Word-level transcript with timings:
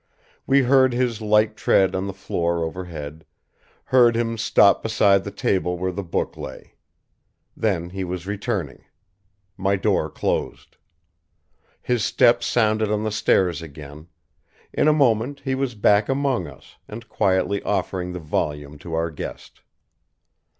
We 0.47 0.63
heard 0.63 0.93
his 0.93 1.21
light 1.21 1.55
tread 1.55 1.93
on 1.93 2.07
the 2.07 2.11
floor 2.13 2.63
overhead, 2.63 3.23
heard 3.83 4.15
him 4.15 4.35
stop 4.35 4.81
beside 4.81 5.23
the 5.23 5.29
table 5.29 5.77
where 5.77 5.91
the 5.91 6.01
book 6.01 6.35
lay. 6.35 6.73
Then, 7.55 7.91
he 7.91 8.03
was 8.03 8.25
returning. 8.25 8.85
My 9.57 9.75
door 9.75 10.09
closed. 10.09 10.77
His 11.83 12.03
step 12.03 12.41
sounded 12.43 12.89
on 12.89 13.03
the 13.03 13.11
stairs 13.11 13.61
again; 13.61 14.07
in 14.73 14.87
a 14.87 14.91
moment 14.91 15.41
he 15.45 15.53
was 15.53 15.75
back 15.75 16.09
among 16.09 16.47
us, 16.47 16.77
and 16.87 17.07
quietly 17.07 17.61
offering 17.61 18.11
the 18.13 18.19
volume 18.19 18.79
to 18.79 18.95
our 18.95 19.11
guest. 19.11 19.61